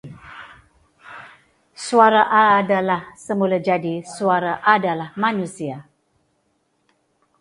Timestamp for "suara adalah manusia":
4.15-5.77